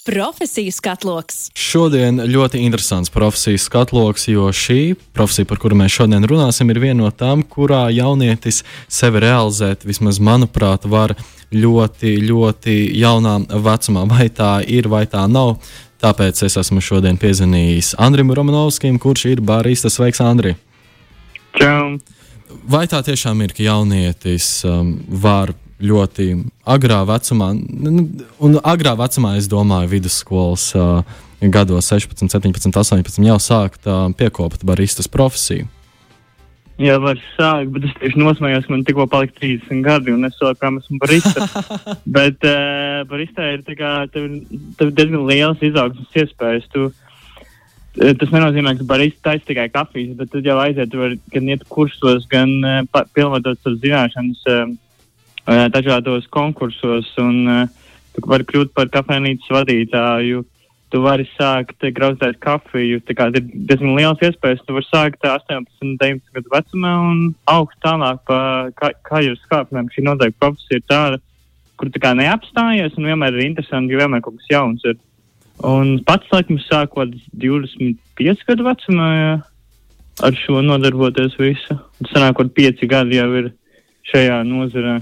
Profesiju 0.00 0.72
skatloks. 0.72 1.50
Šodien 1.52 2.22
ļoti 2.24 2.62
interesants 2.64 3.12
profesijas 3.12 3.66
skatloks, 3.68 4.30
jo 4.32 4.46
šī 4.48 4.94
profesija, 5.12 5.44
par 5.50 5.60
kuru 5.60 5.76
mēs 5.76 5.92
šodien 5.92 6.24
runāsim, 6.24 6.72
ir 6.72 6.80
viena 6.80 7.02
no 7.02 7.10
tām, 7.12 7.42
kurā 7.44 7.82
jaunietis 7.92 8.62
sevi 8.88 9.20
realizēt, 9.26 9.84
vismaz 9.84 10.16
manuprāt, 10.24 10.88
var 10.88 11.12
ļoti, 11.52 12.14
ļoti 12.30 12.78
jaunā 12.96 13.36
vecumā. 13.52 14.06
Vai 14.08 14.30
tā 14.32 14.54
ir, 14.64 14.88
vai 14.88 15.04
tā 15.04 15.26
nav. 15.28 15.58
Tāpēc 16.00 16.46
es 16.48 16.56
esmu 16.56 16.80
šodien 16.80 17.20
piezvanījis 17.20 17.92
Andrim 18.00 18.32
Romanovskim, 18.32 18.96
kurš 18.96 19.26
ir 19.34 19.44
barista. 19.44 19.92
Sveiks, 19.92 20.24
Andri! 20.24 20.56
Čau! 21.60 21.98
Vai 22.64 22.86
tā 22.88 23.02
tiešām 23.04 23.44
ir, 23.44 23.52
ka 23.52 23.68
jaunietis 23.68 24.62
um, 24.64 24.96
var 25.22 25.52
ļoti 25.80 26.28
agrā 26.68 27.00
vecumā, 27.08 27.50
un 27.56 28.60
agrā 28.60 28.94
vecumā 28.98 29.36
es 29.40 29.48
domāju, 29.50 29.90
vidusskolas 29.94 30.70
uh, 30.76 31.02
gados, 31.40 31.88
16, 31.88 32.28
17, 32.28 32.72
18, 32.76 33.20
jau 33.26 33.38
sākt 33.40 33.88
uh, 33.88 34.08
piekopt 34.16 34.64
baristas 34.68 35.08
profesiju. 35.08 35.68
Jā, 36.80 36.94
var 36.96 37.18
sākt, 37.34 37.74
bet 37.74 37.84
es 37.90 37.96
tieši 38.00 38.20
nosmējos, 38.22 38.64
ka 38.64 38.72
man 38.72 38.86
tikko 38.88 39.04
palika 39.12 39.36
30 39.42 39.82
gadi, 39.84 40.14
un 40.16 40.24
es 40.24 40.38
joprojām 40.40 40.78
esmu 40.80 40.96
barista. 41.02 41.48
bet 42.16 42.48
uh, 42.48 43.02
baristā 43.10 43.50
ir, 43.52 43.64
kā, 43.76 43.92
tev, 44.12 44.30
tev 44.80 44.92
diezgan 44.96 45.26
liels 45.28 45.64
izaugsmes 45.64 46.20
iespējas. 46.24 46.68
Tu, 46.72 46.88
Tas 47.90 48.30
nenozīmē, 48.30 48.76
ka 48.78 48.84
barista 48.86 49.32
taisa 49.32 49.48
tikai 49.48 49.64
kafijas, 49.74 50.12
bet 50.14 50.30
tad 50.30 50.46
jau 50.46 50.54
aiziet, 50.62 50.92
var 50.94 51.16
gan 51.34 51.48
iet 51.50 51.64
kursos, 51.68 52.22
gan 52.30 52.52
uh, 52.62 53.00
pilnveidot 53.16 53.58
savas 53.58 53.80
zināšanas. 53.82 54.44
Uh, 54.46 54.76
dažādos 55.50 56.28
konkursos, 56.30 57.08
un 57.18 57.68
tu 58.14 58.24
vari 58.30 58.46
kļūt 58.46 58.72
par 58.76 58.90
kafejnīcas 58.92 59.52
vadītāju. 59.56 60.44
Tu 60.90 60.98
vari 60.98 61.22
sākt 61.36 61.84
grauzēt 61.94 62.40
kafiju. 62.42 62.98
Tā 63.06 63.14
kā 63.14 63.28
ir 63.30 63.44
diezgan 63.46 63.94
liels 63.94 64.22
iespējas. 64.26 64.62
Tu 64.66 64.74
vari 64.74 64.88
sākt 64.88 65.22
18, 65.22 65.68
19 66.02 66.34
gadu 66.34 66.50
vecumā 66.50 66.94
un 67.06 67.20
augt 67.50 67.76
tālāk 67.84 68.24
pa 68.26 68.38
kā, 68.74 68.90
kā 69.06 69.20
jūs 69.22 69.44
kāpnēm. 69.52 69.92
Šī 69.94 70.02
noteikti 70.08 70.40
profesija 70.42 70.80
ir 70.80 70.88
tāda, 70.90 71.20
kur 71.78 71.92
tā 71.94 72.02
kā 72.02 72.10
neapstājies 72.18 72.98
un 72.98 73.06
vienmēr 73.06 73.38
ir 73.38 73.46
interesanti, 73.46 73.94
jo 73.94 74.02
vienmēr 74.02 74.24
kaut 74.24 74.40
kas 74.40 74.50
jauns 74.50 74.82
ir. 74.90 74.98
Un 75.70 76.00
pats, 76.08 76.26
laikam, 76.32 76.58
sākot 76.64 77.14
25 77.38 78.44
gadu 78.48 78.66
vecumā, 78.66 79.08
jā, 79.14 79.32
ar 80.26 80.42
šo 80.42 80.62
nodarboties 80.64 81.38
visu. 81.38 81.78
Tas 82.00 82.14
sanāk, 82.16 82.38
ka 82.40 82.48
5 82.58 82.86
gadi 82.90 83.20
jau 83.20 83.30
ir 83.44 83.52
šajā 84.10 84.42
nozarē. 84.48 84.98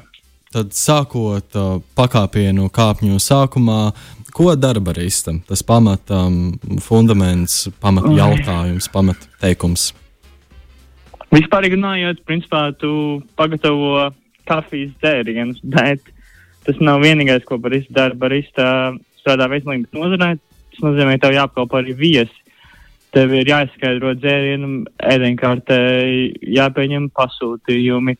Tad 0.48 0.70
sākot 0.72 1.56
uh, 1.60 1.74
pakāpienu 1.92 2.70
kāpņu 2.72 3.18
sākumā, 3.20 3.90
ko 4.32 4.54
dara 4.56 4.80
baristam? 4.80 5.42
Tas 5.44 5.60
pamat 5.60 6.08
um, 6.16 6.54
fundaments, 6.80 7.66
pamat 7.82 8.06
jautājums, 8.16 8.86
pamat 8.88 9.26
teikums. 9.42 9.90
Vispār 11.28 11.66
runājot, 11.68 12.22
principā 12.24 12.70
tu 12.80 12.90
pagatavo 13.36 14.06
kafijas 14.48 14.94
dzērienus, 15.02 15.60
bet 15.68 16.00
tas 16.64 16.80
nav 16.80 17.02
vienīgais, 17.04 17.44
ko 17.44 17.58
barista 17.60 17.92
dara. 17.98 18.16
Barista 18.16 18.68
strādā 19.20 19.50
veselības 19.52 19.92
nozarē, 19.92 20.30
tas 20.72 20.86
nozīmē, 20.86 21.18
ka 21.18 21.26
tev 21.26 21.36
jāapkalpo 21.36 21.82
arī 21.82 21.96
viesi. 21.98 22.44
Tev 23.12 23.36
ir 23.36 23.52
jāizskaidro 23.52 24.14
dzērienu, 24.16 24.86
ēdienkārtē, 25.12 25.76
jāpieņem 26.56 27.12
pasūtījumi 27.16 28.16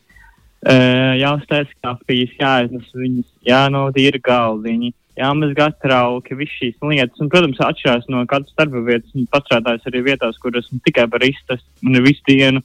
jāuztais 0.67 1.69
kafijas, 1.83 2.31
jāiznes 2.39 2.89
viņas, 2.95 3.27
jānotīra 3.47 4.19
galdiņi, 4.23 4.93
jāmazgā 5.19 5.69
trauki, 5.83 6.35
visas 6.35 6.57
šīs 6.59 6.79
lietas. 6.83 7.19
Un, 7.19 7.29
protams, 7.31 7.61
atšķirās 7.63 8.09
no 8.11 8.25
katras 8.27 8.55
darba 8.59 8.83
vietas. 8.83 9.27
Pastrādājis 9.31 9.87
arī 9.87 10.03
vietās, 10.11 10.39
kur 10.39 10.55
esmu 10.55 10.81
tikai 10.85 11.07
baristas 11.11 11.63
un 11.83 11.99
visu 12.03 12.23
dienu 12.27 12.63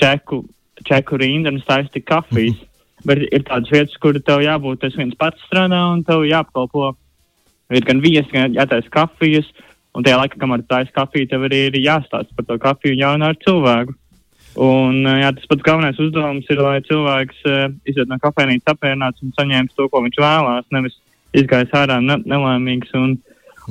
čeku, 0.00 0.44
čeku 0.84 1.20
rindu 1.20 1.52
un 1.52 1.62
stāstu 1.64 2.02
kafijas. 2.04 2.56
Mm 2.56 2.60
-hmm. 2.60 2.66
Bet 3.04 3.18
ir 3.32 3.42
tādas 3.48 3.70
vietas, 3.72 3.96
kur 3.96 4.12
tev 4.20 4.42
jābūt, 4.44 4.80
tas 4.80 4.96
viens 4.96 5.16
pats 5.16 5.40
strādā 5.48 5.80
un 5.92 6.04
tev 6.04 6.26
jāapkalpo. 6.28 6.94
Ir 7.70 7.84
gan 7.86 8.00
viesi, 8.00 8.28
gan 8.32 8.52
jātaisa 8.52 8.90
kafijas, 8.90 9.46
un 9.94 10.04
tajā 10.04 10.18
laikā, 10.20 10.38
kamēr 10.38 10.66
taisa 10.68 10.92
kafiju, 10.92 11.28
tev 11.30 11.46
arī 11.48 11.66
ir 11.68 11.78
jāstāsta 11.80 12.34
par 12.36 12.44
to 12.44 12.58
kafiju 12.58 12.98
jaunu 12.98 13.24
ar 13.24 13.36
cilvēku. 13.46 13.94
Un, 14.58 15.04
jā, 15.06 15.30
tas 15.36 15.46
pats 15.46 15.62
galvenais 15.62 15.98
uzdevums 16.02 16.48
ir, 16.50 16.58
lai 16.64 16.80
cilvēks 16.82 17.44
uh, 17.46 17.68
iziet 17.86 18.10
no 18.10 18.18
kafejnīcas 18.18 18.72
apmierināts 18.72 19.22
un 19.22 19.34
saņemtu 19.36 19.76
to, 19.76 19.86
ko 19.92 20.02
viņš 20.02 20.18
vēlās, 20.18 20.66
nevis 20.74 20.96
izgājis 21.38 21.74
ārā 21.78 22.00
ne 22.02 22.18
nelēmīgs. 22.24 22.90
Un, 22.98 23.14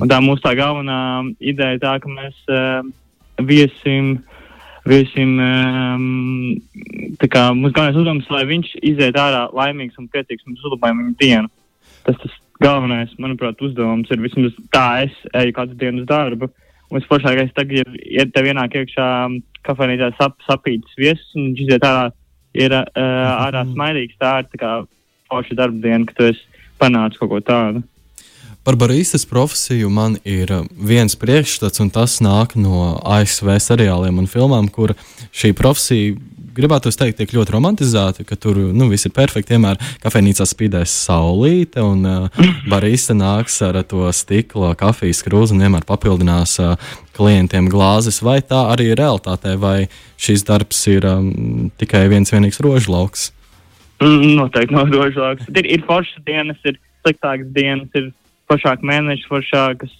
un 0.00 0.10
tā 0.10 0.22
mūsu 0.24 0.40
tā 0.46 0.54
galvenā 0.56 1.00
ideja 1.38 1.76
ir 1.76 1.82
tā, 1.82 1.98
ka 2.00 2.08
mēs 2.08 2.38
uh, 2.48 2.80
viesim, 3.44 4.14
viesim 4.88 5.36
um, 5.44 6.06
tā 7.20 7.28
kā 7.28 7.50
mūsu 7.52 7.76
galvenais 7.76 8.00
uzdevums, 8.00 8.32
lai 8.32 8.46
viņš 8.48 8.72
iziet 8.80 9.20
ārā 9.20 9.50
laimīgs 9.52 10.00
un 10.00 10.08
priecīgs 10.08 10.48
un 10.48 10.56
uzlabojam 10.56 11.04
viņa 11.04 11.18
dienu. 11.20 11.52
Tas 12.08 12.16
tas 12.24 12.40
galvenais, 12.60 13.12
manuprāt, 13.20 13.60
uzdevums 13.64 14.08
ir 14.12 14.24
vismaz 14.24 14.56
tā 14.72 15.04
es 15.04 15.22
eju 15.36 15.56
katru 15.56 15.76
dienu 15.80 16.04
uz 16.04 16.08
darbu. 16.08 16.48
Un 16.48 16.66
visforšākais 16.94 17.52
tagad 17.56 17.82
ir, 17.82 18.00
ja 18.18 18.26
tev 18.28 18.50
ienāk 18.50 18.74
iekšā 18.80 19.06
kafejnīcā 19.66 20.10
sap, 20.18 20.38
sapītas 20.46 20.96
viesis 20.98 21.36
un 21.36 21.50
viņš 21.50 21.62
iziet 21.66 21.86
ārā, 21.86 22.08
ir 22.58 22.74
uh, 22.74 22.84
ārā 23.46 23.64
mhm. 23.64 23.76
smaidīgs. 23.76 24.18
Tā 24.20 24.40
ir 24.42 24.50
tā 24.50 24.60
kā 24.62 24.74
forša 25.30 25.58
darba 25.58 25.82
diena, 25.84 26.04
ka 26.08 26.18
tu 26.18 26.28
esi 26.32 26.66
panācis 26.80 27.20
kaut 27.20 27.34
ko 27.34 27.40
tādu. 27.44 27.84
Par 28.60 28.76
baristas 28.76 29.24
profesiju 29.24 29.88
man 29.88 30.18
ir 30.28 30.50
viens 30.76 31.14
priekšstats, 31.16 31.80
un 31.80 31.88
tas 31.88 32.18
nāk 32.20 32.58
no 32.60 32.98
ASV 33.08 33.54
seriāliem 33.56 34.20
un 34.20 34.28
filmām, 34.28 34.68
kur 34.68 34.92
šī 35.32 35.54
profesija 35.56 36.18
gribētu 36.54 36.90
teikt, 36.94 37.18
tiek 37.20 37.32
ļoti 37.34 37.54
romantizēti, 37.54 38.24
ka 38.28 38.36
tur 38.40 38.58
nu, 38.74 38.88
viss 38.90 39.08
ir 39.08 39.14
perfekti. 39.16 39.54
Vienmēr 39.56 39.80
kafejnīcā 40.02 40.46
spīdēs 40.48 40.92
saulīte, 41.06 41.82
un 41.84 42.04
uh, 42.08 42.46
barista 42.70 43.16
nāks 43.16 43.60
ar 43.66 43.80
to 43.88 44.06
stikla 44.16 44.74
kafijas 44.78 45.22
krūzi 45.26 45.56
un 45.56 45.64
vienmēr 45.64 45.86
papildinās 45.88 46.56
uh, 46.62 46.92
klientiem 47.16 47.70
glāzes. 47.72 48.22
Vai 48.26 48.40
tā 48.42 48.64
arī 48.72 48.90
ir 48.92 49.00
realitātē, 49.00 49.56
vai 49.60 49.88
šis 50.20 50.46
darbs 50.48 50.82
ir 50.90 51.06
um, 51.08 51.70
tikai 51.80 52.06
viens 52.12 52.32
vienīgs 52.32 52.62
rožlauks? 52.64 53.30
Mm, 54.00 54.36
noteikti 54.38 54.76
nav 54.76 54.92
rožlauks. 54.92 55.48
Ir, 55.54 55.66
ir 55.76 55.84
foršas 55.88 56.24
dienas, 56.26 56.60
ir 56.64 56.80
sliktākas 57.04 57.50
dienas, 57.56 57.90
ir 57.98 58.12
foršāki 58.50 58.86
mēneši, 58.88 59.28
foršākas, 59.30 59.92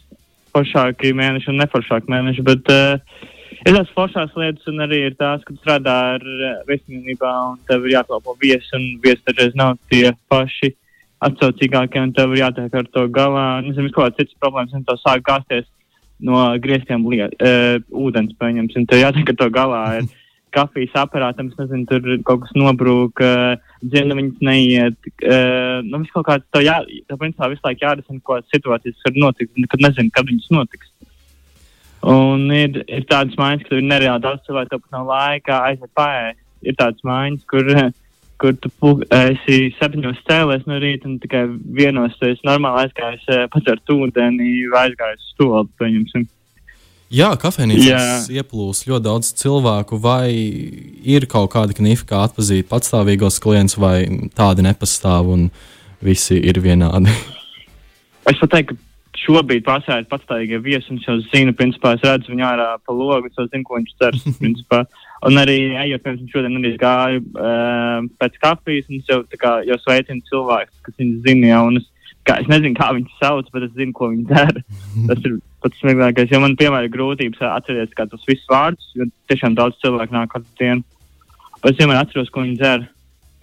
foršāki 0.55 1.13
mēneši 1.17 1.53
un 1.53 1.61
neforšāki 1.63 2.11
mēneši. 2.13 2.47
Bet, 2.47 2.73
uh, 2.73 3.37
ir 3.67 3.77
tās 3.77 3.91
foršās 3.97 4.37
lietas, 4.39 4.67
un 4.71 4.85
arī 4.87 5.03
ir 5.09 5.17
tās, 5.21 5.43
ka 5.47 5.57
strādā 5.59 5.97
ar 6.17 6.27
uh, 6.27 6.53
veselībā, 6.69 7.33
un 7.53 7.59
tev 7.69 7.87
ir 7.87 7.97
jākalpo 7.99 8.37
viesi, 8.41 8.71
un 8.77 8.87
viesi 9.05 9.25
dažreiz 9.27 9.59
nav 9.59 9.77
tie 9.93 10.13
paši 10.33 10.75
atsaucīgākie, 11.27 12.01
un 12.01 12.15
tev 12.17 12.33
ir 12.35 12.45
jātiek 12.45 12.79
ar 12.81 12.89
to 12.95 13.05
galā. 13.13 13.49
Nezinu, 13.67 13.93
kaut 13.93 14.09
kādas 14.09 14.23
citas 14.23 14.41
problēmas, 14.41 14.77
un 14.77 14.87
tev 14.89 15.01
sāk 15.03 15.27
gāzties 15.27 15.69
no 16.21 16.47
grieztiem 16.61 17.05
uh, 17.05 17.77
ūdens, 18.05 18.37
pieņemsim, 18.41 18.89
tev 18.89 19.05
jātiek 19.05 19.35
ar 19.35 19.41
to 19.43 19.53
galā. 19.55 19.85
Ir, 20.01 20.11
kafijas 20.55 20.97
aparātam, 20.99 21.51
es 21.51 21.59
nezinu, 21.59 21.87
tur 21.89 22.07
kaut 22.27 22.45
kas 22.45 22.55
nobrūk, 22.59 23.23
uh, 23.23 23.55
dzirna 23.85 24.17
viņas 24.19 24.45
neiet. 24.47 25.11
Uh, 25.23 25.81
nu, 25.87 26.03
viss 26.03 26.15
kaut 26.15 26.27
kāds, 26.29 26.47
tev 26.55 26.65
jā, 26.67 26.81
tev 27.09 27.21
principā 27.21 27.51
visu 27.53 27.65
laiku 27.67 27.87
jārisina, 27.87 28.23
ko 28.27 28.41
situācijas 28.51 29.07
var 29.07 29.21
notikt, 29.27 29.55
kad 29.71 29.85
nezinu, 29.87 30.13
kad 30.15 30.31
viņas 30.31 30.51
notiks. 30.57 30.91
Un 32.07 32.47
ir, 32.55 32.81
ir 32.89 33.05
tādas 33.09 33.37
mājas, 33.37 33.65
kur 33.69 33.77
ir 33.77 33.85
nereāli 33.85 34.25
daudz 34.25 34.45
cilvēku, 34.47 34.73
tāpēc 34.73 34.95
nav 34.95 35.11
laika 35.11 35.61
aiziet 35.69 35.91
pāri. 35.97 36.37
Ir 36.65 36.77
tādas 36.79 37.05
mājas, 37.05 37.43
kur, 37.49 37.69
kur 38.41 38.57
tu 38.57 38.93
esi 39.17 39.59
septiņos 39.77 40.23
cēlies 40.29 40.67
no 40.69 40.81
rīta 40.81 41.09
un 41.09 41.19
tikai 41.21 41.45
vienos 41.77 42.17
tu 42.17 42.29
esi 42.31 42.45
normāli 42.49 42.87
aizgājis 42.87 43.25
eh, 43.29 43.47
padzert 43.53 43.93
ūdeni 43.93 44.53
vai 44.73 44.87
aizgājis 44.89 45.25
uz 45.25 45.33
stolu, 45.35 45.67
pieņemsim. 45.81 46.29
Jā, 47.11 47.33
kafejnīcās 47.43 48.29
ieplūst 48.31 48.87
ļoti 48.87 49.05
daudz 49.09 49.33
cilvēku. 49.41 49.99
Vai 49.99 50.31
ir 51.03 51.27
kaut 51.29 51.51
kāda 51.57 51.75
knifa, 51.75 52.07
kā 52.07 52.21
atzīt 52.29 52.69
patstāvīgos 52.71 53.41
klientus, 53.43 53.81
vai 53.83 54.05
tādi 54.39 54.63
nepastāv 54.63 55.33
un 55.35 55.49
visi 56.07 56.39
ir 56.39 56.63
vienādi? 56.63 57.11
Es 58.31 58.39
pat 58.39 58.53
teiktu, 58.55 58.77
ka 58.77 58.90
šobrīd 59.21 59.65
pasēž 59.67 60.09
patstāvīgie 60.11 60.61
viesi, 60.65 60.91
un 60.93 61.01
es 61.01 61.07
jau 61.09 61.17
zinu, 61.29 61.55
principā, 61.57 61.95
es 61.97 62.05
redzu 62.07 62.33
viņu 62.33 62.45
ārā 62.47 62.69
pa 62.87 62.95
logu, 62.97 63.29
es 63.29 63.39
jau 63.39 63.47
zinu, 63.49 63.67
ko 63.67 63.79
viņš 63.79 63.95
cer. 64.01 64.19
principā. 64.41 64.83
Un 65.29 65.41
arī, 65.41 65.57
ejot, 65.77 66.05
piemēram, 66.05 66.29
šodien 66.33 66.59
arī 66.61 66.75
gāju 66.81 67.23
uh, 67.35 68.07
pēc 68.21 68.39
kafijas, 68.41 68.89
un 68.89 69.01
es 69.03 69.11
jau, 69.11 69.21
kā, 69.41 69.59
jau 69.69 69.77
sveicinu 69.83 70.25
cilvēkus, 70.31 70.85
kas 70.87 71.01
viņu 71.01 71.19
zina, 71.27 71.51
jau, 71.51 71.65
un 71.69 71.81
es, 71.83 71.89
kā, 72.29 72.39
es 72.41 72.49
nezinu, 72.49 72.77
kā 72.79 72.89
viņus 72.97 73.19
sauc, 73.21 73.51
bet 73.53 73.67
es 73.69 73.75
zinu, 73.77 73.97
ko 73.97 74.13
viņi 74.15 74.25
dara. 74.31 74.65
Tas 75.11 75.27
ir 75.29 75.37
pats 75.61 75.83
smieklīgākais, 75.83 76.33
jo 76.33 76.41
man, 76.41 76.57
piemēram, 76.61 76.89
ir 76.89 76.95
grūtības 76.95 77.45
atcerēties, 77.51 77.97
kā 77.99 78.09
tos 78.09 78.25
visus 78.29 78.49
vārdus, 78.49 78.89
jo 78.97 79.11
tiešām 79.29 79.59
daudz 79.59 79.77
cilvēku 79.85 80.17
nāk 80.17 80.33
katru 80.33 80.57
dienu. 80.63 80.87
Bet 81.61 81.75
es 81.75 81.83
vienmēr 81.83 82.01
atceros, 82.01 82.33
ko 82.33 82.47
viņi 82.47 82.57
dara. 82.61 82.89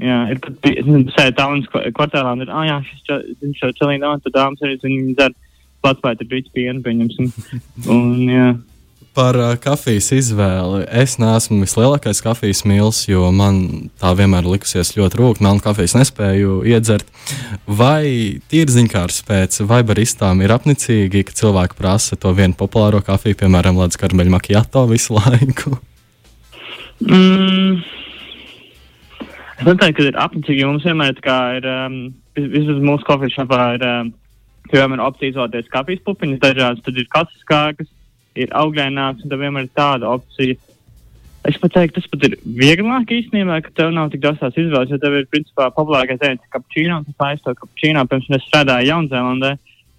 Jā, 0.02 0.18
ir 0.30 0.38
pat 0.42 0.66
sēde 1.14 1.34
tālrunis 1.38 1.70
kvartālā, 1.74 2.34
un 2.34 2.44
ir, 2.46 2.50
ah, 2.54 2.66
jā, 2.66 2.78
šis, 2.86 3.38
viņš 3.42 3.78
čelīna, 3.78 4.12
un 4.14 4.22
tad 4.22 4.36
dāmas 4.36 4.62
arī, 4.66 4.76
viņi 4.82 5.16
dara 5.18 5.34
platspēta 5.86 6.28
rīts 6.32 6.54
pienu, 6.56 6.82
pieņemsim. 6.86 7.30
Un, 7.94 8.10
jā. 8.32 8.50
Par 9.18 9.34
uh, 9.42 9.56
kafijas 9.58 10.12
izvēli. 10.14 10.84
Es 10.94 11.16
neesmu 11.18 11.64
vislielākais 11.64 12.20
kafijas 12.22 12.62
mīlis, 12.70 13.00
jo 13.10 13.32
man 13.34 13.90
tā 13.98 14.12
vienmēr 14.18 14.46
likusies 14.46 14.94
ļoti 14.94 15.18
rūkstoši. 15.18 15.46
Melnu 15.48 15.64
kafijas 15.66 15.96
nespēju 15.98 16.60
iedzert. 16.70 17.10
Vai 17.66 18.38
tīri 18.52 18.76
ziņkārs 18.76 19.24
pēc, 19.26 19.58
vai 19.70 19.82
baristām 19.88 20.46
ir 20.46 20.54
apnicīgi, 20.54 21.26
ka 21.26 21.34
cilvēki 21.40 21.80
prasa 21.80 22.20
to 22.22 22.36
vienu 22.38 22.54
populāro 22.60 23.02
kafiju, 23.06 23.40
piemēram, 23.42 23.82
Latvijas 23.82 24.04
karmeļa 24.06 24.36
makijato 24.38 24.86
visu 24.92 25.18
laiku? 25.18 25.80
Mm. 27.02 27.82
Es 29.58 29.66
neteiktu, 29.66 29.98
ka 29.98 30.08
ir 30.12 30.22
apnicīgi, 30.22 30.66
mums 30.70 30.86
vienmēr 30.86 31.18
ir, 31.58 31.68
um, 31.74 32.00
vismaz 32.38 32.82
mūsu 32.86 33.10
kafijas 33.10 33.40
šāpā 33.40 33.62
ir, 33.80 33.86
um, 33.90 34.14
piemēram, 34.72 35.06
opcija 35.08 35.34
izvēlēties 35.34 35.72
kafijas 35.74 36.04
pupiņas 36.08 36.44
dažādas, 36.44 36.84
tad 36.86 37.00
ir 37.00 37.08
klasiskākas 37.14 37.94
ir 38.38 38.56
augļaināks, 38.56 39.26
un 39.26 39.32
tev 39.32 39.44
vienmēr 39.44 39.68
ir 39.68 39.76
tāda 39.78 40.10
opcija. 40.14 40.58
Es 41.48 41.58
pat 41.62 41.74
teiktu, 41.78 42.02
tas 42.02 42.10
pat 42.12 42.26
ir 42.28 42.36
vieglāk 42.60 43.14
īstenībā, 43.14 43.62
ka 43.64 43.72
tev 43.78 43.94
nav 43.96 44.10
tik 44.12 44.24
daudz 44.26 44.42
tās 44.42 44.58
izvēles, 44.60 44.92
jo 44.92 45.00
tev 45.02 45.16
ir 45.16 45.30
principā 45.32 45.70
populārākais 45.76 46.20
ēdiens 46.20 46.52
kapučīno, 46.54 47.00
un 47.00 47.08
tas 47.08 47.30
aizstāv 47.30 47.56
kapučīno, 47.62 48.04
pirms 48.12 48.28
es 48.36 48.48
strādāju 48.50 48.92
Jaunzēlandē, 48.92 49.54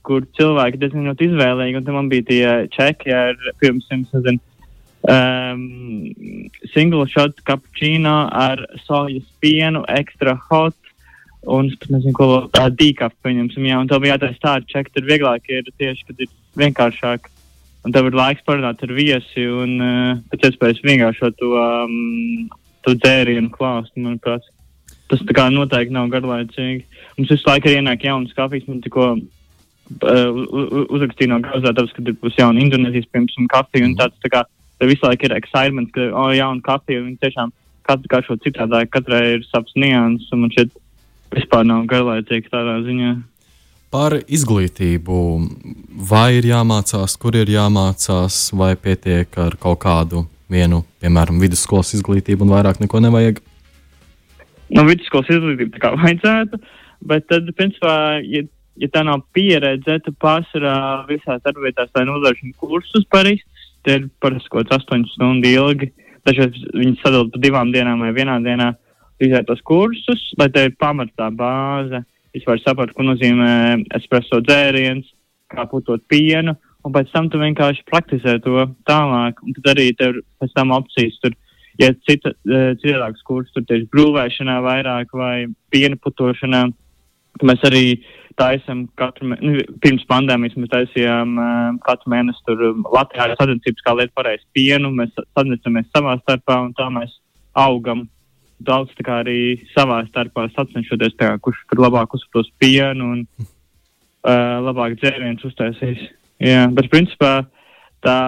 kur 0.05 0.27
cilvēki 0.37 0.81
diezgan 0.83 1.09
ļoti 1.09 1.31
izvēlīgi, 1.31 1.79
un 1.79 1.87
tam 1.87 1.99
man 1.99 2.11
bija 2.13 2.27
tie 2.29 2.45
čeki 2.75 3.15
ar, 3.17 3.41
piemēram, 3.63 4.05
nezinu, 4.13 4.43
um, 5.15 5.65
single 6.75 7.09
shot 7.09 7.41
kapučīno 7.49 8.19
ar 8.35 8.67
sojas 8.85 9.25
pienu, 9.41 9.87
ekstra 9.89 10.37
hot, 10.51 10.77
un 11.47 11.69
es 11.71 11.79
pat 11.79 11.95
nezinu, 11.95 12.15
ko 12.17 12.29
tādu 12.55 12.81
dīkapu, 12.83 13.19
pieņemsim, 13.25 13.67
jā, 13.71 13.81
un 13.81 13.91
tev 13.91 14.03
bija 14.03 14.17
jātaisa 14.17 14.45
tāda 14.45 14.71
čeka, 14.73 14.95
tad 14.95 15.09
vieglāk 15.09 15.51
ir 15.53 15.69
tieši, 15.79 16.07
kad 16.09 16.25
ir 16.25 16.33
vienkāršāk 16.59 17.29
un 17.87 17.95
tev 17.95 18.11
ir 18.11 18.19
laiks 18.19 18.45
parunāt 18.47 18.83
ar 18.85 18.93
viesi 18.95 19.47
un 19.49 19.75
uh, 19.81 20.21
pēc 20.33 20.51
iespējas 20.51 20.85
vienkāršot 20.85 21.39
to, 21.39 21.55
um, 21.57 22.49
to 22.85 22.95
dzērienu 22.99 23.53
klāstu, 23.55 24.03
manuprāt. 24.03 24.47
Tas 25.09 25.23
tā 25.25 25.37
kā 25.37 25.47
noteikti 25.49 25.95
nav 25.95 26.11
garlaicīgi. 26.13 26.83
Mums 27.17 27.31
visu 27.33 27.49
laiku 27.49 27.71
ir 27.71 27.79
ienāk 27.79 28.05
jaunas 28.05 28.35
kafijas, 28.37 28.67
man 28.69 28.83
tikko 28.85 29.07
uh, 29.15 30.43
uzrakstīja 30.93 31.33
no 31.33 31.41
gazētavas, 31.47 31.95
ka 31.97 32.05
būs 32.25 32.37
jauna 32.41 32.61
Indonēzijas, 32.65 33.09
piemēram, 33.15 33.49
kafija, 33.55 33.89
un 33.89 33.97
tāds 34.01 34.21
tā 34.25 34.33
kā 34.35 34.45
tev 34.79 34.93
visu 34.93 35.07
laiku 35.07 35.29
ir 35.29 35.39
excitement, 35.39 35.89
ka, 35.95 36.11
o, 36.11 36.27
oh, 36.27 36.35
jauna 36.37 36.65
kafija, 36.67 37.07
un 37.07 37.17
tiešām 37.23 37.55
katru 37.89 38.13
kā 38.13 38.21
šo 38.27 38.37
citādāk, 38.45 38.93
katrai 38.93 39.39
ir 39.39 39.49
savs 39.49 39.73
nianses, 39.81 40.29
un 40.35 40.45
man 40.45 40.53
šeit 40.53 40.75
vispār 41.35 41.67
nav 41.69 41.85
garlaicīgi 41.91 42.51
tādā 42.53 42.79
ziņā. 42.87 43.13
Par 43.93 44.19
izglītību. 44.21 45.19
Vai 46.11 46.39
ir 46.39 46.49
jāmācās, 46.51 47.17
kur 47.21 47.39
ir 47.41 47.49
jāmācās, 47.49 48.51
vai 48.53 48.75
pietiek 48.77 49.39
ar 49.41 49.57
kaut 49.61 49.81
kādu 49.85 50.27
vienu, 50.53 50.83
piemēram, 51.01 51.41
vidusskolas 51.41 51.95
izglītību 51.97 52.45
un 52.45 52.53
vairāk 52.53 52.83
neko 52.83 53.01
nevajag? 53.05 53.41
Nu, 54.77 54.85
vidusskolas 54.89 55.33
izglītība 55.33 55.77
tā 55.77 55.85
kā 55.87 55.95
vajadzētu, 55.97 56.61
bet 57.09 57.29
tad, 57.33 57.49
principā, 57.57 57.95
ja, 58.21 58.45
ja 58.77 58.91
tā 58.93 59.05
nav 59.09 59.25
pieredze, 59.37 59.97
tad 60.05 60.21
pārsvarā 60.21 60.77
visās 61.09 61.41
darbvietās 61.47 61.95
vai 61.97 62.05
nodrošina 62.09 62.57
kursus 62.61 63.09
par 63.09 63.29
izglītību. 63.31 63.55
Tie 63.87 63.95
ir 64.01 64.09
parasti 64.23 64.51
kaut 64.53 64.69
kāds 64.69 64.85
8 64.91 65.07
stundu 65.15 65.49
ilgi. 65.49 65.93
Dažreiz 66.27 66.57
viņi 66.75 66.99
sadalīja 67.01 67.33
pa 67.33 67.43
divām 67.45 67.73
dienām 67.73 68.03
vai 68.05 68.11
vienā 68.17 68.39
dienā 68.45 68.73
izvērtos 69.25 69.63
kursus, 69.67 70.23
lai 70.39 70.49
te 70.55 70.69
ir 70.69 70.77
pamatā 70.81 71.31
bāze? 71.35 72.03
Vispār 72.37 72.61
sapratu, 72.63 72.95
ko 72.95 73.07
nozīmē 73.07 73.51
espreso 73.97 74.41
dzēriens, 74.45 75.09
kā 75.53 75.65
putot 75.71 76.03
pienu, 76.13 76.55
un 76.85 76.95
pēc 76.95 77.11
tam 77.15 77.31
tu 77.33 77.41
vienkārši 77.41 77.87
praktizē 77.89 78.37
to 78.45 78.67
tālāk, 78.89 79.41
un 79.43 79.57
tad 79.57 79.73
arī 79.75 79.91
tev 79.99 80.21
pēc 80.41 80.53
tam 80.57 80.75
opcijas 80.77 81.17
tur, 81.23 81.35
ja 81.81 81.91
cita, 82.07 82.35
e, 82.45 82.61
citādāks 82.83 83.25
kurs, 83.27 83.51
tur 83.55 83.65
tieši 83.69 83.89
brūvēšanā 83.95 84.59
vairāk 84.65 85.15
vai 85.17 85.49
piena 85.73 85.99
putošanā, 86.05 86.67
mēs 87.49 87.65
arī 87.69 87.85
taisam 88.39 88.85
katru, 88.99 89.33
nu, 89.33 89.63
pirms 89.83 90.05
pandēmijas 90.11 90.55
mēs 90.59 90.71
taisījām 90.71 91.33
uh, 91.43 91.79
katru 91.83 92.13
mēnesi 92.13 92.45
tur 92.47 92.61
Latvijā 92.95 93.33
sadarbības, 93.33 93.83
kā 93.83 93.95
lieta 93.99 94.15
pareizi 94.15 94.47
pienu, 94.55 94.93
mēs 94.95 95.11
sadarbosimies 95.17 95.89
savā 95.91 96.15
starpā 96.21 96.61
un 96.69 96.71
tā 96.79 96.87
mēs 96.95 97.17
augam 97.59 98.07
daudz 98.65 98.91
arī 99.07 99.61
savā 99.75 100.03
starpā 100.09 100.49
sacenšoties, 100.55 101.15
kā, 101.19 101.35
kurš 101.43 101.61
tur 101.71 101.83
labāk 101.85 102.15
uzpūs 102.15 102.51
pienu 102.59 103.13
un 103.15 103.21
uh, 103.29 104.59
labāk 104.65 104.99
dzērienus 104.99 105.47
uztaisīs. 105.51 106.01
Jā, 106.39 106.67
bet 106.71 106.91
principā 106.91 107.47
tā 108.05 108.19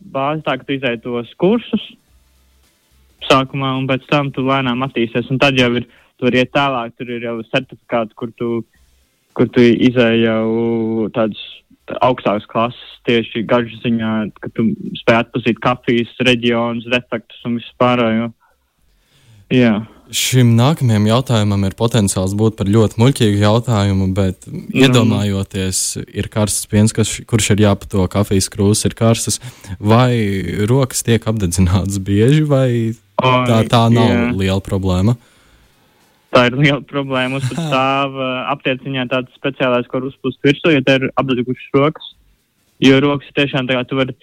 bāze 0.00 0.42
tā, 0.42 0.56
ka 0.58 0.66
tu 0.66 0.76
izēji 0.76 1.02
tos 1.04 1.30
kursus 1.38 1.84
sākumā 3.28 3.76
un 3.78 3.86
pēc 3.90 4.06
tam 4.10 4.30
tu 4.34 4.44
lēnām 4.46 4.82
attīsties. 4.86 5.30
Un 5.30 5.38
tad 5.42 5.58
jau 5.58 5.70
ir, 5.78 5.86
tur 6.18 6.34
iet 6.34 6.52
tālāk, 6.54 6.94
tur 6.98 7.10
ir 7.14 7.26
jau 7.28 7.38
certifikāts, 7.52 8.14
kur 8.18 8.32
tu, 8.38 8.62
kur 9.38 9.50
tu 9.54 9.62
izēji 9.62 10.26
jau 10.26 11.08
tādas 11.14 11.40
augstākas 12.02 12.46
klases 12.50 12.98
tieši 13.06 13.44
gaļas 13.48 13.82
ziņā, 13.82 14.12
ka 14.42 14.50
tu 14.54 14.68
spēj 15.00 15.18
atpazīt 15.24 15.58
kafijas 15.62 16.12
reģionus, 16.26 16.88
defektus 16.90 17.42
un 17.48 17.58
visu 17.58 17.74
pārējo. 17.80 18.30
Jā. 19.52 19.72
Šim 20.12 20.50
nākamajam 20.58 21.06
jautājumam 21.08 21.62
ir 21.64 21.76
potenciāls 21.76 22.34
būt 22.36 22.58
par 22.58 22.68
ļoti 22.68 22.98
muļķīgu 23.00 23.38
jautājumu, 23.40 24.10
bet 24.16 24.44
mm. 24.48 24.66
iedomājoties, 24.82 25.80
ir 26.12 26.28
karsts 26.32 26.68
piens, 26.68 26.92
kas, 26.92 27.14
kurš 27.28 27.54
ir 27.54 27.62
jāpato 27.64 28.04
kafijas 28.12 28.50
krūzes, 28.52 28.84
ir 28.90 28.96
karstas, 28.98 29.40
vai 29.80 30.12
rokas 30.68 31.00
tiek 31.06 31.24
apdedzinātas 31.28 31.96
bieži, 32.04 32.44
vai 32.48 32.68
tā, 33.16 33.62
tā 33.72 33.86
nav 33.94 34.10
jā. 34.10 34.26
liela 34.36 34.60
problēma? 34.64 35.16
Tā 36.32 36.46
ir 36.48 36.58
liela 36.60 36.80
problēma. 36.88 37.36
Mums 37.36 37.48
pat 37.52 37.64
stāv 37.70 38.20
aptieciņā 38.52 39.08
tāds 39.12 39.32
speciālais, 39.40 39.88
kur 39.88 40.08
uzpūst 40.08 40.44
virsū, 40.44 40.74
ja 40.76 40.84
te 40.84 40.98
ir 41.00 41.08
apdedzušas 41.20 41.72
rokas. 41.76 42.12
Jo 42.82 43.00
rokas 43.04 43.32
tiešām 43.36 43.68
tā 43.68 43.78
kā 43.78 43.84
tu 43.88 43.96
vari 44.00 44.16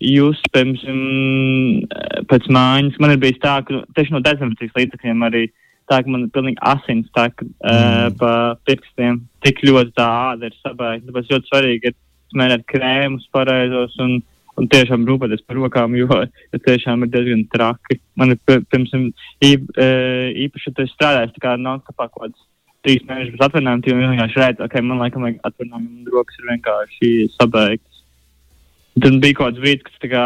jūs, 0.00 0.40
piemēram, 0.54 1.00
pēc 2.30 2.48
mājas, 2.52 2.98
man 3.02 3.14
ir 3.14 3.20
bijis 3.22 3.40
tā, 3.42 3.58
ka 3.66 3.82
tieši 3.96 4.14
no 4.14 4.22
dezinfekcijas 4.24 4.76
līdzekļiem 4.78 5.26
arī 5.28 5.46
tā, 5.90 6.00
ka 6.00 6.12
man 6.12 6.26
ir 6.26 6.34
pilnīgi 6.34 6.60
asins 6.70 7.08
tā, 7.16 7.28
ka, 7.34 7.46
mm. 7.46 7.60
uh, 7.60 8.08
pa 8.20 8.32
pirkstiem 8.68 9.22
tik 9.44 9.62
ļoti 9.66 9.94
tā 9.98 10.08
āda 10.32 10.50
ir 10.50 10.58
sabēgta. 10.60 11.08
Tāpēc 11.08 11.32
ļoti 11.34 11.50
svarīgi 11.50 11.90
ir 11.90 11.96
smērēt 12.30 12.66
krēmus 12.70 13.26
pareizos 13.34 13.96
un, 14.02 14.20
un 14.60 14.70
tiešām 14.70 15.06
rūpēties 15.08 15.42
par 15.48 15.58
rokām, 15.58 15.96
jo, 15.98 16.08
jo 16.54 16.62
tiešām 16.66 17.04
ir 17.04 17.12
diezgan 17.14 17.42
traki. 17.52 17.98
Man 18.20 18.36
ir, 18.36 18.40
īp, 19.50 19.66
īpaši 20.46 20.76
tas 20.78 20.94
strādājis 20.94 21.34
tā 21.36 21.44
kā 21.44 21.56
non-stopā 21.58 22.08
kaut 22.08 22.28
kāds 22.28 22.46
trīs 22.86 23.02
mēnešus 23.08 23.34
bez 23.34 23.42
atvaļinājuma, 23.44 23.88
jo 23.90 24.10
vienkārši 24.14 24.40
redz, 24.40 24.62
ok, 24.64 24.76
man 24.86 25.02
laikam 25.02 25.26
vajag 25.26 25.42
atvaļinājumu 25.48 25.90
un 25.90 26.12
rokas 26.14 26.38
ir 26.38 26.46
vienkārši 26.48 27.10
sabēgtas. 27.34 27.89
Tad 28.98 29.20
bija 29.22 29.36
kaut 29.38 29.52
kāds 29.52 29.62
brīdis, 29.62 29.98
kad 30.00 30.10
kā, 30.10 30.22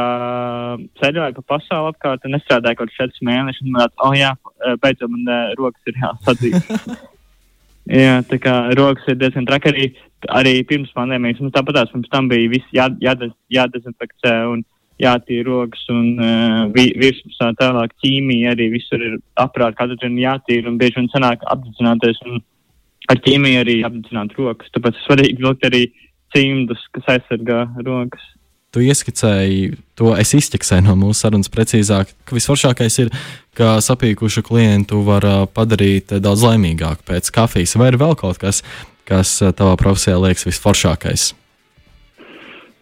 ceļoju 1.03 1.37
pa 1.37 1.43
pasauli 1.53 1.91
apkārt, 1.93 2.23
un 2.25 2.33
nestrādāju 2.33 2.79
kaut 2.79 2.93
kādus 2.97 3.25
mēnešus. 3.29 3.67
Man 3.69 3.83
liekas, 3.83 3.99
oh 4.07 4.15
jā, 4.17 4.31
beidzot 4.81 5.11
man 5.13 5.27
uh, 5.29 5.51
rokas 5.59 5.91
ir 5.91 5.99
jāsadzīst. 6.01 6.71
jā, 8.05 8.15
tā 8.31 8.39
kā 8.41 8.55
rokas 8.79 9.11
ir 9.13 9.19
diezgan 9.21 9.49
traki 9.51 9.69
arī, 9.71 9.89
arī 10.41 10.55
pirms 10.71 10.95
pandēmijas. 10.97 11.43
Mums 11.45 11.57
tāpatās 11.59 11.93
pirms 11.93 12.09
tam 12.15 12.31
bija 12.33 12.53
viss 12.55 12.73
jā, 12.73 12.89
jādez, 13.05 13.35
jādezinfekcē 13.53 14.33
un 14.55 14.65
jātīra 15.03 15.45
rokas 15.51 15.85
un 15.93 16.23
uh, 16.23 16.65
virsmas 16.73 17.57
tālāk 17.61 17.93
ķīmija 18.01 18.55
arī 18.55 18.71
visur 18.79 19.03
ir 19.03 19.19
aprāt, 19.45 19.77
katru 19.77 19.99
dienu 20.01 20.23
jātīra 20.23 20.71
un 20.71 20.79
bieži 20.81 21.03
vien 21.03 21.11
sanāk 21.13 21.45
apdedzināties 21.53 22.23
un 22.31 22.41
ar 23.13 23.21
ķīmiju 23.21 23.61
arī 23.61 23.77
apdedzināt 23.85 24.33
rokas. 24.39 24.73
Tāpēc 24.73 25.03
svarīgi 25.05 25.43
vilkt 25.43 25.69
arī 25.69 25.83
cimdus, 26.35 26.81
kas 26.97 27.19
aizsargā 27.19 27.67
rokas 27.85 28.25
tu 28.75 28.83
ieskicēji 28.83 29.77
to, 29.99 30.11
es 30.19 30.35
izķeksēju 30.35 30.87
no 30.89 30.97
mūsu 30.99 31.23
sarunas 31.23 31.53
precīzāk, 31.53 32.11
ka 32.27 32.35
visforšākais 32.35 32.99
ir, 33.05 33.13
ka 33.55 33.77
sapīkušu 33.85 34.43
klientu 34.47 35.05
var 35.07 35.27
padarīt 35.55 36.17
daudz 36.25 36.43
laimīgāku 36.49 37.07
pēc 37.07 37.31
kafijas. 37.35 37.77
Vai 37.79 37.93
ir 37.93 38.01
vēl 38.03 38.19
kaut 38.19 38.43
kas, 38.43 38.65
kas 39.07 39.39
tavā 39.55 39.79
profesijā 39.81 40.19
liekas 40.19 40.49
visforšākais? 40.51 41.31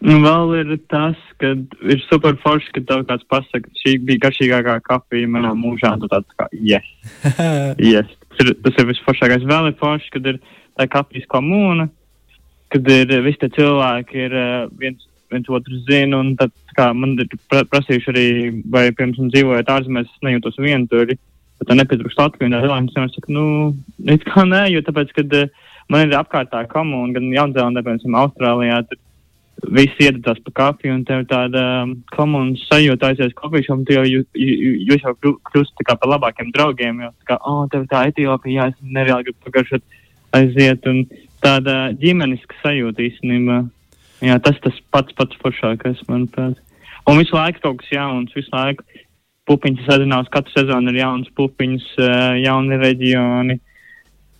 Nu, 0.03 0.17
vēl 0.19 0.49
ir 0.59 0.71
tas, 0.91 1.19
ka 1.39 1.53
ir 1.55 2.01
super 2.09 2.35
forši, 2.41 2.73
ka 2.75 2.81
tev 2.89 3.05
kāds 3.07 3.23
pasaka, 3.31 3.69
šī 3.79 3.95
bija 4.03 4.25
garšīgākā 4.25 4.81
kafija 4.83 5.29
manā 5.31 5.53
mūžā. 5.55 5.93
Tu 6.01 6.09
tāds 6.11 6.35
kā, 6.39 6.49
yes. 6.51 6.89
yes. 7.93 8.09
Tas 8.33 8.43
ir, 8.43 8.51
tas 8.65 8.81
ir 8.81 8.89
visforšākais. 8.89 9.47
Vēl 9.47 9.69
ir 9.69 9.77
forši, 9.79 10.11
kad 10.17 10.27
ir 10.33 10.41
tā 10.75 10.89
kafijas 10.91 11.29
komūna, 11.31 11.87
kad 12.73 12.89
ir 12.91 13.15
visi 13.23 13.39
tie 13.45 13.51
cilvēki, 13.55 14.27
ir 14.27 14.37
viens 14.81 15.07
viens 15.33 15.51
otru 15.51 15.81
zina. 15.89 16.21
Tad, 16.39 16.55
kā, 16.77 16.89
man 16.97 17.17
ir 17.21 17.29
prasījuši 17.51 18.11
arī, 18.13 18.27
vai, 18.73 18.87
piemēram, 18.95 19.31
dzīvojot 19.33 19.71
ārzemēs, 19.75 20.09
es 20.09 20.25
nejūtos 20.25 20.59
vientuļi. 20.61 21.19
Tā 21.63 21.77
nepietrūkst 21.79 22.19
Latvijā. 22.19 22.49
Tā 22.51 22.59
Latvijas 22.67 22.97
monēta 22.97 23.19
saka, 23.19 23.31
nu, 23.31 23.45
it 24.11 24.25
kā 24.27 24.43
nē, 24.47 24.65
jo 24.73 24.81
tāpēc, 24.83 25.13
kad 25.15 25.37
uh, 25.39 25.69
man 25.91 26.07
ir 26.07 26.17
apkārtā 26.17 26.65
komūna, 26.71 27.13
gan 27.17 27.31
Jaunzēlandē, 27.33 27.83
piemēram, 27.85 28.19
Austrālijā. 28.23 28.81
Tur 28.89 29.01
visi 29.71 30.07
iededzās 30.07 30.41
pa 30.43 30.53
kafiju, 30.59 30.95
un 30.97 31.03
tev 31.07 31.23
tāda 31.29 31.63
um, 31.83 31.93
komunas 32.11 32.63
sajūta 32.67 33.11
aizies 33.11 33.35
kofīšu, 33.37 33.77
un 33.77 33.83
jau, 33.87 34.03
jūs 34.03 35.05
jau 35.05 35.13
kļūstat 35.21 35.93
par 36.01 36.09
labākiem 36.15 36.51
draugiem, 36.55 37.03
jo 37.05 37.11
tā 37.21 37.29
kā, 37.31 37.37
oh, 37.47 37.63
tev 37.71 37.85
tā 37.91 38.07
Etiopija, 38.09 38.65
jā, 38.65 38.73
es 38.73 38.95
nereāli 38.97 39.29
gribu 39.29 39.45
pagaršot 39.47 39.85
aiziet, 40.39 40.89
un 40.89 41.05
tāda 41.43 41.77
ģimeniska 42.01 42.59
sajūta 42.63 43.05
īstenībā. 43.07 43.61
Jā, 44.23 44.37
tas 44.39 44.59
tas 44.63 44.75
pats 44.93 45.15
pats 45.17 45.39
foršākais, 45.41 46.05
manuprāt. 46.07 46.59
Un 47.09 47.19
visu 47.19 47.35
laiku 47.35 47.59
kaut 47.65 47.81
kas 47.81 47.91
jauns, 47.91 48.31
visu 48.35 48.51
laiku 48.53 48.85
pupiņas 49.49 49.87
sazinās, 49.89 50.31
katru 50.31 50.53
sezonu 50.53 50.93
ir 50.93 51.01
jauns 51.01 51.31
pupiņas, 51.35 51.87
jauni 52.39 52.79
reģioni. 52.79 53.57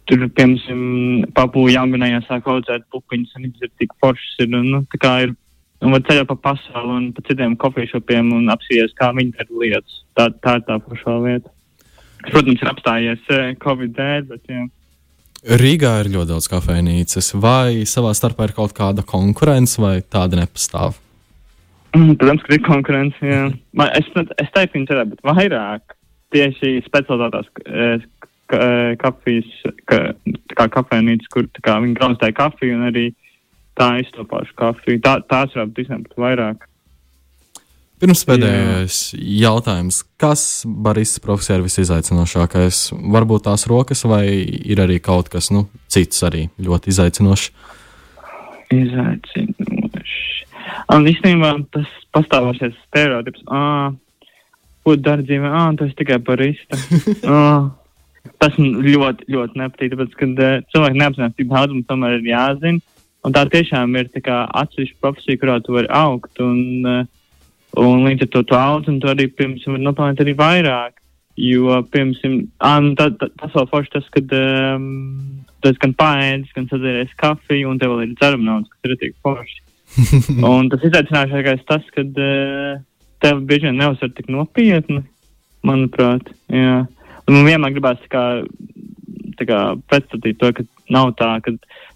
Tur, 0.08 0.26
piemēram, 0.36 1.32
papūja 1.36 1.78
jaungunējā 1.80 2.22
sāk 2.28 2.48
audzēt 2.52 2.88
pupiņas, 2.92 3.36
un 3.40 3.50
ir 3.50 3.72
tik 3.80 3.92
foršas. 4.04 4.38
Ir, 4.44 4.56
un, 4.56 4.70
nu, 4.72 4.82
tā 4.92 5.00
kā 5.04 5.14
ir, 5.26 5.36
un 5.84 5.96
var 5.96 6.04
ceļot 6.08 6.30
pa 6.32 6.38
pasauli 6.50 6.96
un 6.98 7.10
pa 7.16 7.24
citiem 7.28 7.56
kofīšopiem 7.60 8.32
un 8.36 8.52
apsies, 8.52 8.96
kā 9.00 9.12
viņi 9.16 9.36
dara 9.36 9.60
lietas. 9.64 10.00
Tā, 10.16 10.30
tā 10.44 10.58
ir 10.60 10.66
tā 10.70 10.80
foršā 10.88 11.18
lieta. 11.28 11.52
Protams, 12.30 12.64
ir 12.64 12.72
apstājies 12.72 13.32
Covid 13.64 13.96
dēļ, 14.00 14.28
bet 14.32 14.52
jā. 14.52 14.64
Rīgā 15.44 15.98
ir 16.00 16.08
ļoti 16.14 16.30
daudz 16.30 16.46
kafejnīcas, 16.48 17.34
vai 17.36 17.84
savā 17.90 18.14
starpā 18.16 18.48
ir 18.48 18.54
kaut 18.56 18.72
kāda 18.78 19.04
konkurence, 19.04 19.76
vai 19.82 19.98
tāda 20.00 20.40
nepastāv? 20.40 20.96
Mm, 21.94 22.16
protams, 22.18 22.46
ka 22.46 22.56
ir 22.56 22.64
konkurence. 22.64 23.20
Jā. 23.28 23.50
Man, 23.76 23.92
es, 24.00 24.08
es 24.40 24.54
teiktu, 24.56 24.86
ka 24.88 25.02
tā, 25.02 25.04
bet 25.12 25.20
vairāk 25.28 25.98
tieši 26.34 26.78
specializētās 26.88 27.52
eh, 27.68 28.06
eh, 28.56 28.94
kafijas, 29.04 29.52
ka, 29.92 30.00
kā 30.56 30.70
kafejnīcas, 30.78 31.30
kur 31.36 31.52
kā, 31.60 31.76
viņi 31.84 32.00
grauzēja 32.00 32.38
kafiju 32.40 32.80
un 32.80 32.88
arī 32.88 33.06
tā 33.78 33.90
iztopāšu 34.00 34.56
kafiju. 34.64 35.04
Tā, 35.04 35.18
tās 35.28 35.54
varbūt 35.60 35.84
visiem 35.84 36.08
pat 36.08 36.24
vairāk. 36.24 36.68
Pirms 38.04 38.26
pēdējais 38.28 38.96
Jā. 39.16 39.46
jautājums. 39.46 40.02
Kas 40.20 40.42
baristas 40.68 41.22
profesijā 41.24 41.56
ir 41.56 41.64
visizaicinošākais? 41.64 42.80
Varbūt 43.16 43.46
tās 43.46 43.64
rokas, 43.72 44.04
vai 44.04 44.26
ir 44.44 44.82
arī 44.84 44.98
kaut 45.04 45.32
kas 45.32 45.48
nu, 45.56 45.70
cits 45.88 46.20
arī 46.28 46.50
ļoti 46.60 46.92
izaicinošs? 46.92 47.54
Izaicinošs. 48.76 50.18
Un 50.92 51.08
īstenībā 51.08 51.54
tas 51.72 51.88
pastāvošais 52.12 52.76
stereotips, 52.90 53.46
ah, 53.48 53.96
ko 54.84 54.98
dara 55.00 55.24
dzīvē, 55.24 55.54
ah, 55.56 55.72
tas 55.80 55.96
tikai 55.96 56.20
barista. 56.28 56.82
ah, 57.24 57.72
tas 58.44 58.60
ļoti, 58.60 59.32
ļoti 59.32 59.64
nepatīk, 59.64 59.96
tāpēc, 59.96 60.20
kad 60.20 60.44
uh, 60.44 60.60
cilvēki 60.76 61.00
neapzinās, 61.00 61.36
cik 61.40 61.52
daudz 61.56 61.76
mums 61.76 61.88
tomēr 61.88 62.20
ir 62.20 62.32
jāzina. 62.34 62.84
Un 63.24 63.32
tā 63.32 63.48
tiešām 63.48 63.96
ir 63.96 64.12
tā 64.12 64.20
kā 64.24 64.44
atsevišķa 64.60 65.00
profesija, 65.00 65.40
kurā 65.40 65.62
tu 65.64 65.78
vari 65.78 65.88
augt. 65.96 66.34
Un, 66.44 66.60
uh, 66.84 67.04
un 67.80 68.04
līdz 68.08 68.28
ar 68.28 68.32
to 68.34 68.44
tu 68.48 68.58
audz, 68.58 68.90
un 68.92 69.00
tu 69.02 69.10
arī, 69.10 69.30
piemēram, 69.32 69.78
vari 69.78 69.88
nopelnīt 69.88 70.22
arī 70.24 70.36
vairāk. 70.40 71.00
Jo, 71.40 71.80
piemēram, 71.90 72.36
ah, 72.62 72.78
nu, 72.84 72.94
tā, 73.00 73.10
tā, 73.18 73.30
tas 73.42 73.56
vēl 73.56 73.70
forši 73.72 73.94
tas, 73.96 74.10
kad 74.14 74.34
um, 74.38 74.90
esi 75.66 75.82
gan 75.82 75.96
paēdis, 75.98 76.54
gan 76.54 76.68
sadzēries 76.70 77.16
kafiju, 77.18 77.72
un 77.72 77.80
tev 77.82 77.96
vēl 77.96 78.06
ir 78.06 78.18
dzerama 78.20 78.50
naudas, 78.50 78.70
kas 78.74 78.92
ir 78.92 79.00
tik 79.02 79.16
forši. 79.26 79.62
un 80.50 80.70
tas 80.74 80.86
izaicināšākais 80.90 81.66
tas, 81.70 81.88
ka 81.96 82.06
uh, 82.06 82.84
tev 83.24 83.42
bieži 83.50 83.70
vien 83.70 83.80
neuzsver 83.82 84.14
tik 84.14 84.30
nopietni, 84.34 85.02
manuprāt. 85.66 86.30
Jā. 86.54 86.84
Un 87.24 87.38
man 87.38 87.48
vienmēr 87.48 87.74
gribās 87.74 88.02
tā 88.04 88.12
kā, 88.12 88.24
tā 89.40 89.48
kā 89.50 89.64
pretstatīt 89.90 90.42
to, 90.42 90.52
ka 90.54 90.68
nav 90.94 91.16
tā, 91.18 91.32
ka, 91.46 91.56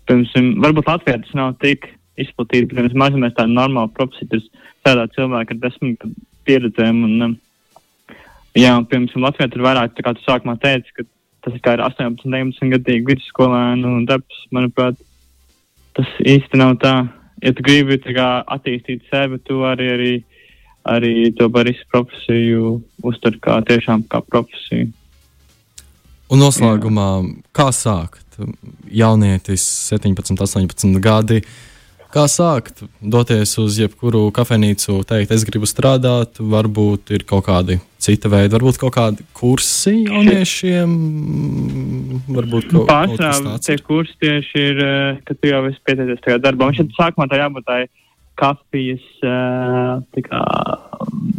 piemēram, 0.09 0.53
varbūt 0.63 0.89
Latvijā 0.89 1.21
tas 1.21 1.37
nav 1.37 1.57
tik 1.61 1.89
izplatīti, 2.21 2.71
ka 2.73 2.85
mēs 2.85 2.97
mazamies 2.97 3.35
tādu 3.37 3.55
normālu 3.55 3.91
profesiju, 3.97 4.29
tas 4.31 4.71
tādā 4.87 5.07
cilvēka 5.15 5.55
ar 5.55 5.61
desmit 5.65 6.07
pieredzēm. 6.47 7.03
Un, 7.07 7.27
um, 7.27 7.35
jā, 8.57 8.73
un, 8.73 8.87
piemēram, 8.89 9.27
Latvijā 9.27 9.51
tur 9.53 9.67
vairāk, 9.67 9.93
tā 9.97 10.05
kā 10.05 10.15
tu 10.17 10.25
sākumā 10.25 10.57
teici, 10.63 10.95
ka 10.97 11.07
tas 11.45 11.55
ir 11.55 11.63
kā 11.63 11.77
ir 11.77 11.85
18, 11.85 12.25
19 12.25 12.73
gadīgi 12.75 13.11
vidusskolēnu 13.11 14.01
darbs, 14.09 14.41
manuprāt, 14.55 14.99
tas 15.97 16.09
īsti 16.25 16.59
nav 16.59 16.75
tā 16.81 16.95
ja 17.43 17.53
tu 17.53 17.65
gribi 17.65 17.97
kā, 18.01 18.27
attīstīt 18.57 19.07
sevi, 19.11 19.39
tu 19.45 19.61
arī, 19.67 19.89
arī, 19.93 20.13
arī 20.87 21.13
to 21.37 21.49
baristu 21.53 21.87
profesiju 21.93 22.77
uztver 23.05 23.39
kā 23.43 23.59
tiešām 23.67 24.07
kā 24.11 24.21
profesiju. 24.25 24.89
Un 26.27 26.43
noslēgumā, 26.43 27.07
Jā. 27.23 27.35
kā 27.55 27.69
sākt? 27.71 28.25
Jaunietis, 28.91 29.63
17, 29.93 30.35
18 30.43 30.99
gadi. 31.01 31.39
Kā 32.13 32.23
sākt? 32.31 32.85
Doties 33.03 33.51
uz 33.59 33.77
jebkuru 33.81 34.29
kafejnīcu, 34.35 35.01
teikt, 35.07 35.33
es 35.35 35.43
gribu 35.47 35.67
strādāt, 35.67 36.39
varbūt 36.39 37.11
ir 37.17 37.25
kaut 37.27 37.45
kādi 37.49 37.79
cita 37.99 38.31
veida, 38.31 38.55
varbūt 38.55 38.79
kaut 38.79 38.95
kādi 38.95 39.25
kursi 39.35 40.05
jauniešiem. 40.05 40.93
Varbūt 42.31 42.71
kaut, 42.71 42.87
Pārsvarā 42.87 43.57
tie 43.65 43.77
kursi 43.83 44.15
tieši 44.23 44.65
ir, 44.71 44.83
eh, 44.85 45.21
ka 45.27 45.35
tu 45.35 45.51
jau 45.51 45.65
esi 45.67 45.83
pieteicies 45.83 46.23
tajā 46.23 46.39
darbā. 46.43 46.69
Un 46.69 46.77
šeit 46.79 46.95
sākumā 46.95 47.27
tā 47.27 47.41
jābūt 47.43 47.67
tai 47.67 47.81
kafijas 48.37 49.03
tā 49.21 50.23
kā, 50.25 50.41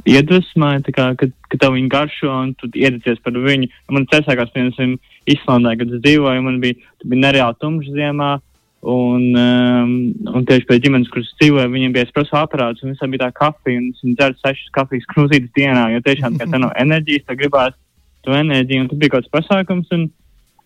iedvesmai, 0.09 0.79
tā 0.87 0.95
kā, 0.95 1.07
kad, 1.19 1.33
kad 1.51 1.63
tev 1.63 1.77
viņa 1.77 1.93
garšo 1.93 2.33
un 2.33 2.53
tu 2.59 2.71
iedecies 2.75 3.23
par 3.25 3.39
viņu. 3.39 3.71
Man 3.95 4.07
tas 4.11 4.27
sākās, 4.27 4.53
piemēram, 4.55 4.99
Islandē, 5.29 5.77
kad 5.79 5.93
es 5.93 6.03
dzīvoju, 6.05 6.45
man 6.45 6.61
bija, 6.63 6.79
bija 7.05 7.25
nereāli 7.27 7.59
tumšs 7.63 7.93
ziemā. 7.95 8.39
Un, 8.81 9.35
um, 9.35 9.93
un 10.39 10.45
tieši 10.47 10.67
pie 10.69 10.77
ģimenes, 10.85 11.09
kuras 11.11 11.33
dzīvoja, 11.41 11.67
viņiem 11.73 11.97
bija 11.97 12.07
espreso 12.07 12.37
aparāts, 12.39 12.85
un 12.85 12.93
visam 12.93 13.11
bija 13.11 13.25
tā 13.25 13.33
kafija, 13.35 13.81
un 13.81 13.89
viņi 13.91 14.15
dzēra 14.15 14.39
sešas 14.39 14.71
kafijas 14.77 15.09
krūzītes 15.11 15.51
dienā, 15.59 15.89
jo 15.97 16.03
tiešām 16.07 16.39
tā 16.39 16.47
nav 16.53 16.71
enerģijas, 16.85 17.27
tā 17.27 17.35
gribās 17.41 17.75
to 18.23 18.37
enerģiju, 18.39 18.85
un 18.85 18.91
tas 18.93 19.01
bija 19.01 19.17
kaut 19.17 19.27
kāds 19.27 19.35
pasākums, 19.35 19.91
un, 19.97 20.07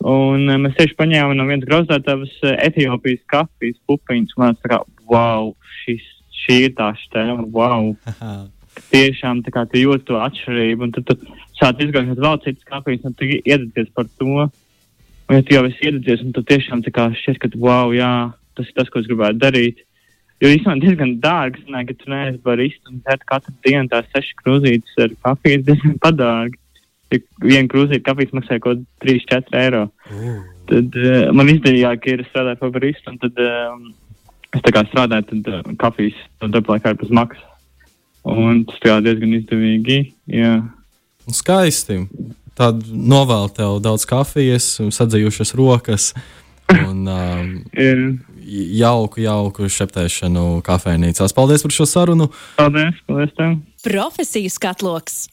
un 0.04 0.44
um, 0.44 0.66
mēs 0.66 0.76
tieši 0.76 0.98
paņēmām 1.00 1.38
no 1.40 1.48
vienas 1.48 1.68
grauzdētavas 1.70 2.34
uh, 2.44 2.56
Etiopijas 2.68 3.24
kafijas 3.32 3.80
pupiņas, 3.88 4.36
un 4.36 4.44
man 4.44 4.60
tā 4.60 4.74
kā, 4.74 4.82
wow, 5.08 5.54
šis, 5.80 6.04
šī 6.44 6.58
ir 6.66 6.76
tā 6.76 6.92
štēma, 7.06 7.48
wow. 7.56 7.94
tiešām 8.92 9.40
tā 9.46 9.56
kā 9.56 9.64
tu 9.72 9.80
jūti 9.80 10.10
to 10.10 10.20
atšķirību, 10.20 10.84
un 10.84 10.92
tad 10.98 11.08
tu 11.08 11.16
sāc 11.56 11.80
izgājušot 11.80 12.20
vēl 12.20 12.42
citas 12.44 12.68
kafijas, 12.68 13.08
un 13.08 13.16
tu 13.16 13.28
iedeties 13.40 13.88
par 13.96 14.08
to. 14.20 14.50
Un, 15.28 15.38
ja 15.38 15.46
tu 15.46 15.54
jau 15.56 15.64
esi 15.68 15.88
iededzies, 15.88 16.24
un 16.26 16.34
tu 16.36 16.42
tiešām 16.46 16.82
šķiet, 16.84 17.38
ka, 17.40 17.50
wow, 17.56 17.92
jā, 17.96 18.32
tas 18.58 18.68
ir 18.68 18.76
tas, 18.76 18.90
ko 18.92 19.00
es 19.00 19.08
gribētu 19.08 19.40
darīt. 19.42 19.84
Jo 20.42 20.50
īstenībā 20.50 20.82
diezgan 20.82 21.12
dārgi, 21.22 21.62
ne, 21.70 21.84
ka 21.86 21.94
tu 21.94 22.10
neesi 22.10 22.40
barista 22.42 22.90
un 22.90 22.98
dzert 23.04 23.22
katru 23.28 23.54
dienu 23.62 23.88
tās 23.92 24.08
sešas 24.10 24.34
krūzītes 24.42 24.98
ar 25.04 25.14
kafiju, 25.28 25.62
diezgan 25.68 25.94
padārgi. 26.02 26.58
Ja 27.12 27.20
viena 27.44 27.68
krūzīte 27.70 28.04
kafijas 28.06 28.34
maksā 28.36 28.58
kaut 28.62 28.82
3-4 29.04 29.58
eiro. 29.60 29.84
Mm. 30.10 30.40
Tad 30.70 30.98
uh, 30.98 31.30
man 31.36 31.50
izdevīgāk 31.52 32.08
ir 32.10 32.24
strādāt 32.30 32.60
par 32.62 32.72
baristu, 32.74 33.12
un 33.12 33.18
tad 33.22 33.38
um, 33.44 33.88
es 34.52 34.64
tā 34.64 34.74
kā 34.74 34.84
strādāju, 34.88 35.28
tad 35.30 35.50
uh, 35.52 35.72
kafijas 35.80 36.18
laikā 36.42 36.94
ir 36.94 37.00
bez 37.02 37.14
maksas. 37.14 37.48
Un 38.22 38.62
tas 38.68 38.78
tā 38.82 39.00
diezgan 39.02 39.34
izdevīgi, 39.40 39.98
jā. 40.30 40.54
Skaisti 41.30 42.04
tad 42.58 42.84
novēlu 42.88 43.52
tev 43.56 43.78
daudz 43.84 44.06
kafijas, 44.08 44.74
sadzījušas 44.92 45.54
rokas 45.58 46.12
un 46.72 47.08
um, 47.16 47.52
jauku, 48.78 49.22
jauku 49.24 49.68
šeptēšanu 49.72 50.62
kafejnīcās. 50.66 51.34
Paldies 51.36 51.64
par 51.66 51.74
šo 51.74 51.88
sarunu! 51.88 52.30
Paldies! 52.58 52.98
paldies 53.08 53.36
tev. 53.38 53.56
Profesijas 53.82 54.58
katloks! 54.62 55.26